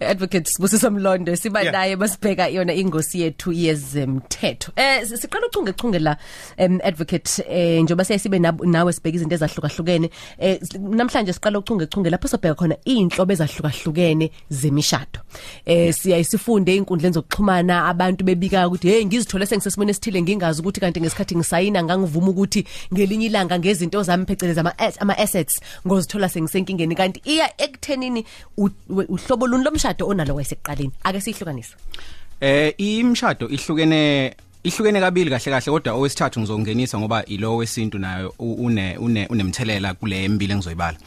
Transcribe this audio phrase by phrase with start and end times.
[0.00, 1.72] advocate Sibusisa Mlondo siba Yeah.
[1.72, 4.72] naye basibheka yona ingosi yethu yezemthetho.
[4.76, 6.16] Eh si- siqala uchunge chunge la
[6.56, 10.10] em advocate eh njoba sesibe nawe sibheka izinto ezahlukahlukene.
[10.38, 15.20] Eh namhlanje siqala uchunge chunge lapho sobheka khona inhlobo ezahlukahlukene zemishado.
[15.64, 21.36] Eh siyayisifunde inkundleni zokuxhumana abantu bebika ukuthi hey ngizithole sengisesimene esithile ngingazi ukuthi kanti ngesikhathi
[21.36, 26.94] ngisayina ngangivuma ukuthi ngelinye ilanga ngezinto zami pheceleza ama assets ngozithola sengisenkingeni.
[26.94, 28.24] Kanti iya ekuthenini
[28.56, 31.74] uhlobo luni lomshado onalo wayesekuqaleni ake sihlukanise
[32.40, 38.96] Eh imshado ihlukene ihlukene kabili kahle kahle kodwa owesithathu ngizongenisa ngoba ilo wesintu nayo une
[38.98, 40.98] une unemthelela kule embili engizoyibala.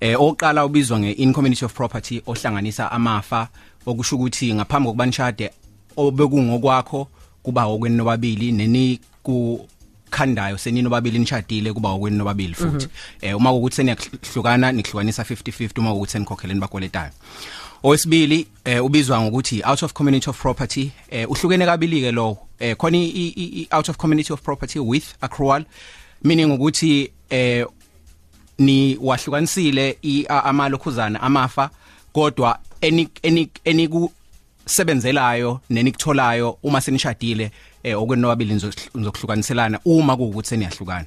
[0.00, 3.48] Eh oqala ubizwa ngein community of property ohlanganisa amafa
[3.86, 5.50] okusho ukuthi ngaphambi kokuba nishade
[5.96, 7.08] obekungokwakho
[7.42, 9.68] kuba okwenu nobabili neni ku
[10.12, 12.88] khandayo senini nobabili nishadile kuba okwenu nobabili futhi.
[13.20, 17.10] Eh uma ukuthi seniyahlukana nihlukanisa 50-50 uma ukuthi senikhokheleni bakweletayo.
[17.82, 20.90] Owesibili eh ubizwa ngokuthi out of community of property.
[21.10, 24.78] Eh uhlukene kabili ke lo eh khona i- i i- out of community of property
[24.78, 25.64] with accrual
[26.24, 27.66] meaning ukuthi eh
[28.58, 31.70] ni wahlukanisile i- a- amalokhuzana amafa
[32.12, 33.08] kodwa eni
[33.64, 33.98] eni
[34.66, 37.50] enikusebenzelayo nenikutholayo uma senishadile
[37.82, 38.54] eh okwenobabili
[38.94, 41.06] nizokuhlukaniselana uma kuukuthi seniyahlukana.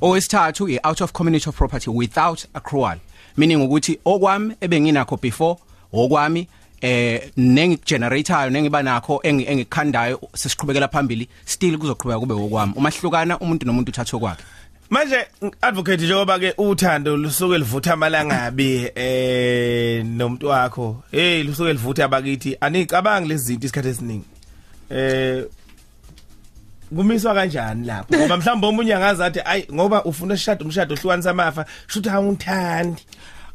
[0.00, 2.98] Owesithathu i out of community of property without accrual
[3.36, 5.56] meaning ukuthi okwami ebenginakho before
[5.92, 6.46] okwami
[6.80, 12.72] eh nengigeneratayo nengiba nakho engi- engikhandayo sesiqhubekela phambili still kuzoqhubeka kube okwami.
[12.76, 14.42] Uma hlukana umuntu nomuntu uthatha kwakhe
[14.90, 15.26] manje
[15.60, 21.02] advocate njengoba ke uthando lusuke livutha amalangabi eh nomuntu wakho.
[21.10, 24.24] Hey lusuke livutha abakithi anicabangi lezi zinto isikhathi esiningi.
[24.90, 25.44] Eh
[26.94, 28.16] kumiswa kanjani lapho?
[28.16, 33.02] Ngoba mhlawumbe omunye angazathi ay ngoba ufuna shado umshado ohlukanisa amafa shuthi awungithandi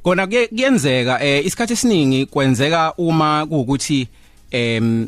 [0.04, 4.08] kona kuye- kuyenzeka eh isikhathi esiningi kwenzeka uma kuukuthi
[4.52, 5.08] em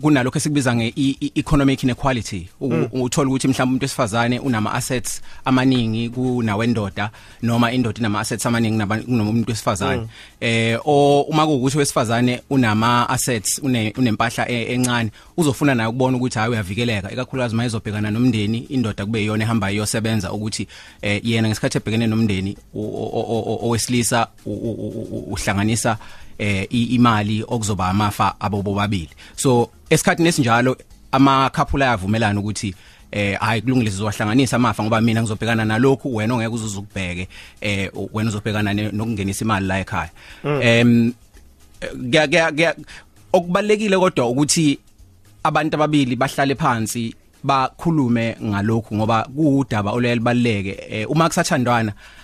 [0.00, 2.48] kunalokho esikubiza nge i- i- economic inequality.
[2.60, 7.10] U- uthola ukuthi mhlawumbe umuntu wesifazane unama assets amaningi kunawendoda
[7.42, 10.06] noma indoda inama assets amaningi naba- kunomuntu wesifazane.
[10.40, 16.38] Eh o uma kuukuthi wesifazane unama assets une unempahla e- encane uzofuna naye ukubona ukuthi
[16.38, 17.12] hayi uyavikeleka.
[17.12, 20.68] Ekakhulukazi mayezobhekana nomndeni indoda kube iyona ehamba iyosebenza ukuthi
[21.02, 25.98] eh yena ngesikhathi ebhekene nomndeni o- o- o- o- owesilisa u- u- u- u- uhlanganisa
[26.38, 29.10] eh imali okuzoba amafa abo bobabili.
[29.36, 30.76] So esikhathini esinjalo
[31.12, 32.74] ama couple ayavumelana ukuthi
[33.12, 37.28] eh hayi kulungile sizowahlanganisa amafa ngoba mina ngizobhekana nalokhu wena ongeke uzuzukubheke
[37.60, 40.10] eh wena uzobhekana nokungenisa imali la ekhaya.
[40.60, 41.12] Em
[42.10, 42.74] kya kya
[43.32, 44.78] okubalekile kodwa ukuthi
[45.42, 47.14] abantu ababili bahlale phansi
[47.44, 52.23] bakhulume ngalokhu ngoba kuudaba oluyele baleke eh, uma kusathandwana a-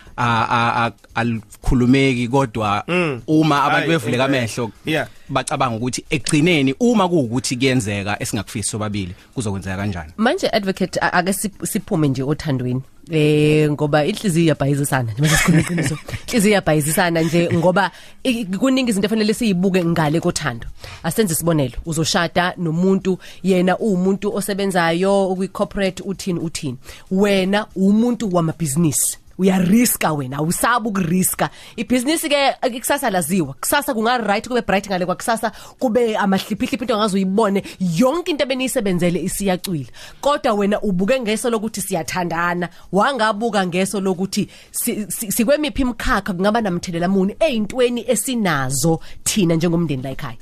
[1.14, 2.84] alikhulumeki kodwa
[3.26, 4.36] uma abantu Hayi, bevuleka okay.
[4.38, 5.08] amehlo Yeah.
[5.28, 10.12] bacabanga ukuthi ekugcineni uma kuukuthi kuyenzeka esingakufisi sobabili kuzokwenzeka kanjani?
[10.16, 15.60] Manje advocate a- ake sip- siphume nje othandweni eh ngoba inhliziyo iyabhayizisana nje mase sikhuluma
[15.62, 15.98] iqiniso.
[16.26, 17.90] Inhliziyo iyabhayizisana nje ngoba
[18.24, 20.66] i- kuningi izinto efanele siyibuke ngale kothando.
[21.02, 26.76] Asenze isibonelo uzoshada nomuntu yena uwumuntu osebenzayo ukwi corporate uthini uthini.
[27.10, 29.18] Wena umuntu wamabhizinisi.
[29.40, 31.50] Uyariska wena awusabi ukuriska.
[31.76, 33.54] Ibhizinisi ke ikusasa laziwa.
[33.60, 37.62] Kusasa kunga right kube bright ngale kwakusasa kube amahliphihliphi into ongazoyibone
[37.96, 39.88] yonke into ebeniyisebenzele isiyacwila.
[40.20, 42.68] Kodwa wena ubuke ngeso lokuthi siyathandana.
[42.92, 50.10] Wangabuka ngeso lokuthi si- si- sikwemiphi imkhakha kungaba namthelela muni ezintweni esinazo thina njengomndeni la
[50.10, 50.36] ekhaya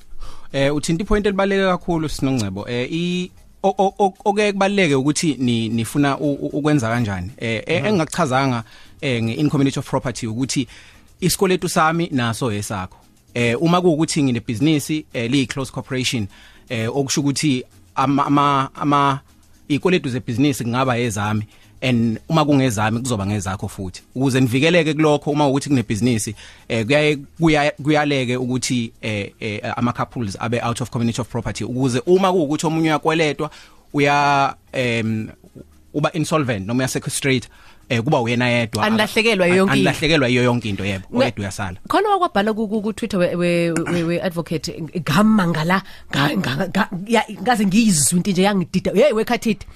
[0.52, 2.68] Eh uthinta ipoint elibaleke kakhulu sinongcebo.
[2.68, 3.30] Eh i
[3.62, 7.30] o- o- o- okeke kubaleke ukuthi ni nifuna u- u- ukwenza kanjani?
[7.38, 8.64] Eh eh, engakuchazanga
[9.00, 10.68] eh nge community of property ukuthi
[11.20, 12.96] isikweletu sami naso esakho.
[13.34, 16.26] Eh uma kuukuthi ngine business eh li close corporation
[16.68, 17.64] eh okusho ukuthi
[17.94, 19.20] ama ama
[19.68, 21.46] ikweletu ze business kungaba ezami
[21.80, 24.02] and uma kungezami kuzoba ngezakho futhi.
[24.14, 26.28] Ukuze nivikeleke kulokho uma ukuthi kune business
[26.68, 31.64] eh kuyaye kuya- kuyaleke ukuthi eh, eh ama couples abe out of community of property.
[31.64, 33.50] Ukuze uma kuukuthi omunye uyakweletwa
[33.92, 35.28] uya em
[35.94, 37.48] uba insolvent noma uya sequestrate
[37.88, 38.84] eh kuba uyena yedwa.
[38.84, 39.88] Anilahlekelwa yiyo yonke into.
[39.90, 41.06] anilahlekelwa yiyo yonke into yebo.
[41.10, 41.76] Ne- oyedwa uyasala.
[41.88, 44.68] Khona wakwabhala ku ku- ku Twitter we we, we, we advocate
[45.00, 45.82] ngamangala
[46.12, 48.92] nga- nga- nga- ya- ngaze ngiyizwe into nje yangidida.
[48.94, 49.66] Hey wekhathide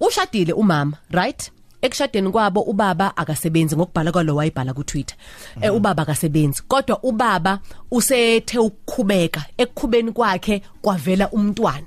[0.00, 1.50] ushadile umama right?
[1.82, 5.16] Ekushadeni kwabo ubaba akasebenzi ngokubhala kwalo wayibhala ku Twitter
[5.60, 6.62] eh ubaba akasebenzi.
[6.68, 7.58] Kodwa ubaba
[7.90, 11.86] usethe ukukhubeka ekukhubeni kwakhe kwavela umntwana.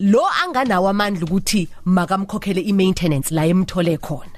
[0.00, 4.35] Lo anganawo amandla ukuthi makamkhokhele i maintenance la emthole khona.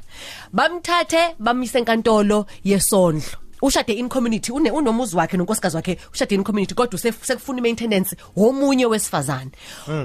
[0.52, 3.47] Bamthathe bamise enkantolo yesondlo.
[3.62, 8.86] Ushade in community une unomuzi wakhe nonkosikazi wakhe ushade in community kodwa sekufuna maintenance womunye
[8.86, 9.50] wesifazane.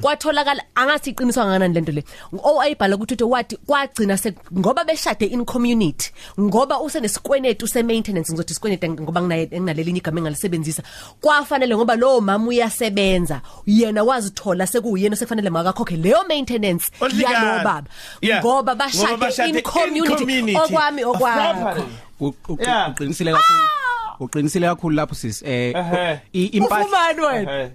[0.01, 2.03] Kwatholakala angathi iqiniso kangakanani lento le?
[2.43, 4.17] Owayibhala ukuthi uthi wathi kwagcina
[4.57, 10.83] ngoba beshade in community ngoba usenesikwenetu se maintenance ngizothi isikwenetu ngoba nginaye nginalelinye igama engalisebenzisa
[11.21, 17.89] kwafanele ngoba lo mama uyasebenza yena wazithola sekuyena sekufanele makakhokhe leyo maintenance yalo baba.
[18.21, 18.43] Yeah.
[18.43, 20.55] ngoba bashade in community.
[20.55, 21.83] okwami okwakho
[22.31, 22.47] Properly.
[22.49, 22.89] U- u- Yeah.
[22.91, 23.59] uqinisile kakhulu
[24.19, 26.19] uqinisile kakhulu lapho sis eh Ehhe.
[26.33, 27.69] i- impahla ufumani wena Eh.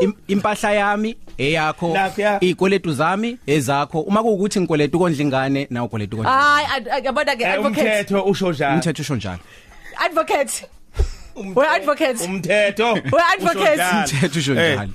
[0.00, 2.38] im- impahla yami eyakho Nakho, yeah.
[2.42, 7.36] izikweletu zami ezakho uma kuukuthi ngikweleta ukondla ingane na ukweleta ukondla hayi ad- ad- yabona
[7.36, 9.38] ke Eh, advocate umthetho usho njalo umthetho usho njalo
[9.96, 10.66] advocate
[11.56, 13.82] we advocate umthetho We advocate.
[13.92, 14.88] Umthetho usho njalo.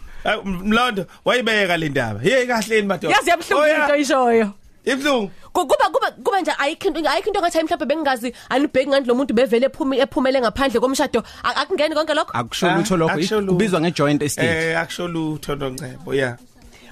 [0.46, 3.82] mlondo wayibeka le ndaba hey kahleni madoda yazi yabhlungu Oh, yeah.
[3.90, 4.52] into ishoyo
[4.86, 9.06] ibhlungu Ku- kuba kuba kuba nje ayikho into ayikho into ngathi mhlawumbe bengingazi anibheki ngani
[9.08, 11.24] lo muntu bevele ephumi ephumele ngaphandle komshado.
[11.44, 12.32] Akungeni konke lokho?
[12.34, 13.14] Akusho lutho lokho.
[13.14, 13.54] Akusho lutho.
[13.54, 14.48] kubizwa ngejoint estate.
[14.72, 16.38] Eh akusho lutho nongcebo yeah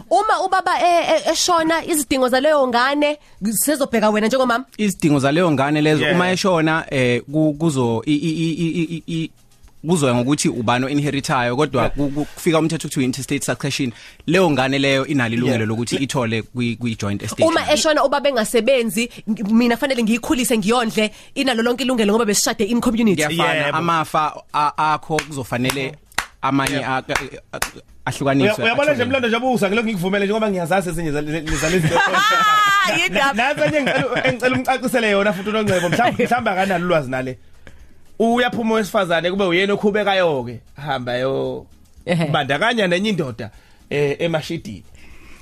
[0.09, 3.17] uma ubaba e- e- eshona izidingo zaleyo ngane
[3.51, 4.65] sizobheka wena njengomama?
[4.77, 6.01] Izidingo zaleyo ngane lezo.
[6.03, 6.15] Yeah.
[6.15, 9.31] uma eshona eh ku- kuzo i- i- i- i- i-
[9.87, 13.91] kuzoya ngokuthi ubani inheritayo kodwa ku- ku- kufika umthetho kuthiwa interstate succession
[14.27, 15.67] leyo ngane leyo inalo ilungelo Yeah.
[15.69, 21.11] lokuthi ithole kwi kwi joint estate uma eshona ubaba engasebenzi ng- mina fanele ngiyikhulise ngiyondle
[21.35, 23.77] inalo lonke ilungelo ngoba besishade in community kuyafana Yebo.
[23.77, 25.95] amafa a- akho kuzofanele
[26.41, 26.85] amanye Yebo.
[26.87, 27.59] a- a- a-
[28.05, 29.05] ahlukaniswe uyabona nje atholwe.
[29.05, 33.33] mlondo nje abusa ngilokhu ngikuvumele njengoba ngiyazazi ezinye zalezi Ah, yindaba.
[33.33, 37.37] nansi enye engicela engicela umcacisele yona futhi unongcebo mhlawumbe mhlawumbe akanalo ulwazi nale
[38.19, 41.65] uyaphuma wesifazane kube uyena okhubekayo ke hamba yo
[42.05, 42.25] Ehhe.
[42.25, 43.51] bandakanya nenye indoda
[43.89, 44.83] eh emashidini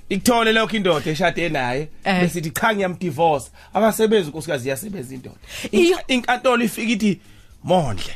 [0.10, 2.22] ikuthole lokho indoda eshade naye Eh.
[2.22, 5.36] besithi cha ngiyamdivorce akasebenzi unkosikazi iyasebenza indoda
[5.72, 5.98] Iyo.
[6.08, 7.20] inkantolo ifika ithi
[7.64, 8.16] mondle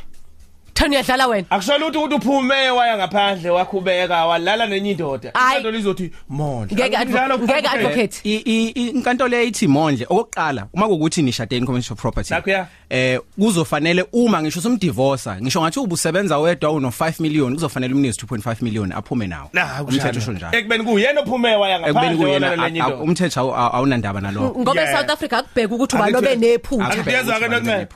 [0.86, 1.46] Thani uyadlala wena?
[1.50, 5.30] Akusho lutho ukuthi uphume waya ngaphandle wakhubeka walala nenye indoda.
[5.34, 5.56] Hayi.
[5.58, 7.86] inkantolo izothi mondle ngeke Akunjalo advo- ngeke kufanele.
[7.88, 8.20] advocate.
[8.24, 12.66] I- i- i- inkantolo eyithi mondle okokuqala uma kuukuthi nishade in commercial property Nakho ya.
[12.90, 18.62] eh kuzofanele uma ngisho somdivorce ngisho ngathi ubusebenza wedwa uno 5 million kuzofanele umnikeze 2.5
[18.62, 19.50] million aphume nawo.
[19.52, 20.58] Na, umthetho usho njalo.
[20.58, 23.02] Ekubeni kuyena ophume waya ekubeni ngaphandle kuyena walala nenye a- a- indoda.
[23.04, 24.60] umthetho awu- awu- awunandaba nalokho.
[24.60, 24.94] Ngoba Yeah.
[24.94, 26.84] eSouth Africa akubheka ukuthi ubani Angithi- obenephutha.
[26.84, 27.86] Akubheke Angiyezwa ukuthi ke ubani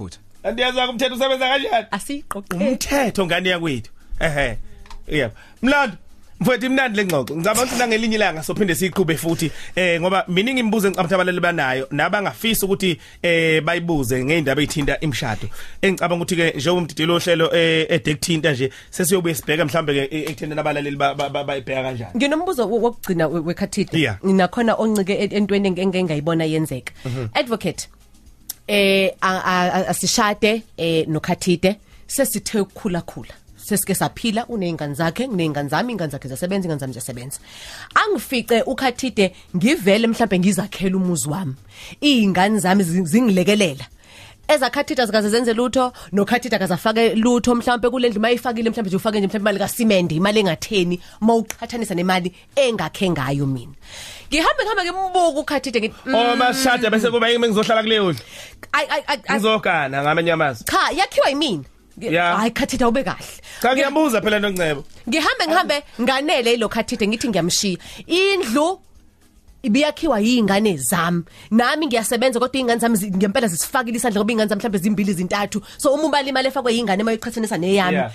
[0.44, 0.48] nokho.
[0.48, 0.48] obenephutha.
[0.48, 1.86] andiyazwa ke umthetho usebenza kanjani.
[1.90, 2.56] Asiqoqe.
[2.56, 3.90] Umthetho ngani yakwethu?
[4.20, 4.58] Ehe.
[5.08, 5.34] Yebo.
[5.62, 5.96] Mlando
[6.40, 11.14] mfowethu imnandi lengxoxo ngicabanga ukuthi nangelinye ilanga sophinde siqhube futhi eh ngoba miningi imibuzo engicabanga
[11.14, 15.48] abalali banayo nabangafisa ukuthi eh bayibuze ngeindaba ezithinta imshado.
[15.82, 20.96] Engicabanga ukuthi ke njengoba umdidilo ohlelo eh edekuthinta nje sesiyobuye sibheka mhlambe ke ekuthenda nabalaleli
[20.96, 22.12] ba- ba- ba- bayibheka kanjani.
[22.16, 24.16] Nginombuzo wo- wokugcina we- wekhathide Yeah.
[24.24, 26.92] nginakhona oncike e- entweni enge- engengayibona yenzeka.
[27.34, 27.88] Advocate
[28.74, 29.10] eh
[29.92, 31.70] asishade eh nokhathide
[32.06, 33.34] sesithe ukukhula khula
[33.66, 37.38] sesike saphila unezingane zakhe nginezingane zami ingane zakhe zasebenza ingane zami zasebenza
[37.94, 41.54] angifice ukhathide ngivele mhlambe ngizakhela umuzi wami.
[42.00, 43.86] Izingane zami zi- zingilekelela.
[44.48, 49.26] Ezakhathida zikaze zenze lutho nokhathida akazafake lutho mhlawumbe kule ndlu mayifakile mhlawumbe nje ufake nje
[49.26, 53.74] mhlawumbe imali kasimende imali engatheni mawuqhathanisa nemali engakhe ngayo mina.
[54.30, 58.22] Ngihambe ngihambe ngimbuka ukhathide ngithi mm, oh masishada bese kuba yimi ngizohlala kuleyo ndlu
[58.72, 59.36] ay ay ay- ay.
[59.36, 61.64] Ngizogana ngamanye amazwi cha yakhiwa yimina
[61.98, 62.38] Ngi- Yeah.
[62.38, 63.26] hayi khathida ube kahle.
[63.62, 67.78] Cha ngiyabuza phela nongcebo ngihambe ngihambe nganele ilo khathide ngithi ngiyamshiya.
[68.06, 68.80] Indlu
[69.62, 71.24] ibiyakhiwa yingane zami.
[71.50, 75.60] Nami ngiyasebenza kodwa ingane zami zi- ngempela zisifakile isandla ngoba ingane zami mhlawumbe zimbili zintathu.
[75.76, 77.96] So uma ubali imali efakwe yingane mayiqhathanisa neyami.
[77.96, 78.12] Yeah.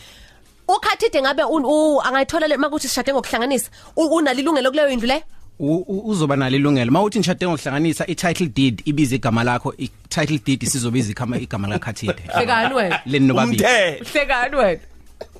[0.67, 3.69] ukhathide ngabe un- u- angayithola le makuthi sishade ngokuhlanganisa.
[3.95, 5.17] U- unalo ilungelo kuleyo indlu le?
[5.17, 6.91] U- u- uzoba nalo ilungelo.
[6.91, 12.73] Mawuthi nishade ngokuhlanganisa i-title deed ibiza igama lakho i-title deed isizobiza igama igama lakhathide hlekani
[12.73, 12.99] wena.
[13.05, 13.63] Leni nobabili.
[13.63, 14.05] Umthetho.
[14.11, 14.79] Hlekani wena.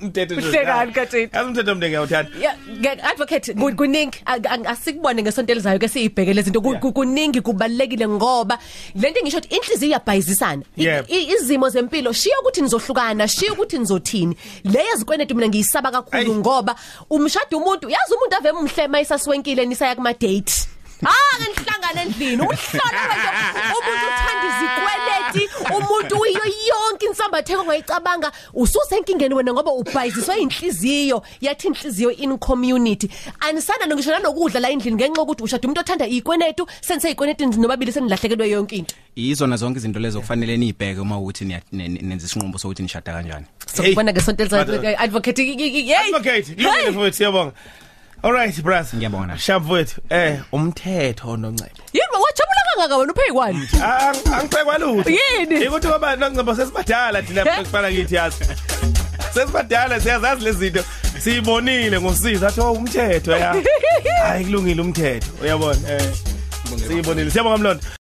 [0.02, 1.30] Umthetho Uhlekani, Kathini?
[1.34, 2.56] yazi umthetho omndengi ngiyawuthanda Yeah,
[3.12, 4.18] advocate ku- kuningi
[4.66, 6.82] asikubone ngesonto elizayo ke siyibheke lezi zinto Ku- Yeah.
[6.82, 8.58] ku- kuningi kubalekile ngoba
[8.96, 10.64] lento ngisho ukuthi inhliziyo iyabhayizisana.
[11.08, 14.38] Izimo zempilo shiya ukuthi nizohlukana shiya ukuthi nizothini.
[14.64, 16.76] Le yazikwenetu mina ngiyisaba kakhulu ngoba
[17.10, 20.68] umshado umuntu yazi umuntu ave umhlema isasiwenkile nisaya kuma date.
[21.06, 23.30] Ah ngenihlangana endlini umhlola wento
[23.78, 25.44] umuntu uthanda izikweleti
[25.78, 26.42] umuntu uyo
[26.90, 34.60] yonke insambatheko ongayicabanga ususenkingeni wena ngoba ubhayiziswe inhliziyo yathi inhliziyo in community anisana ngisho nanokudla
[34.60, 38.96] la endlini ngenxa ukuthi ushada umuntu othanda ikwenetu sense ikwenetu nobabili senilahlekelwe yonke into.
[39.16, 43.14] Izona zonke izinto lezo kufanele niyibheke uma ukuthi niya- ne- ne- nenza isinqumo sokuthi nishada
[43.14, 43.46] kanjani.
[43.76, 47.52] Sokubona ngesonto elizayo Madod- advocate hey advocate lungile mfowethu siyabonga.
[48.24, 48.98] All right brother.
[48.98, 49.38] Ngiyabonga.
[49.38, 51.70] shamp mfowethu eh umthetho nongcebo
[52.76, 55.68] yini wajabula kangaka wena uphekwani Ang- angiphekwa lutho Yini?
[55.68, 58.46] ukuthi ngoba nangicebo sesibadala thina ekufana kithi yazi
[59.34, 60.84] sesibadala siyazazi lezi zinto.
[61.20, 63.56] Siyibonile ngosiza athi oh umthetho ya.
[64.28, 65.28] Hayi kulungile umthetho.
[65.44, 65.80] Uyabona?
[65.90, 66.02] Eh
[66.88, 67.32] siyibonile.
[67.32, 67.84] Siyabonga mlondo